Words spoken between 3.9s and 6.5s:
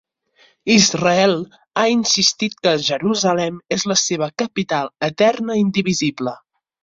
la seva capital eterna i indivisible.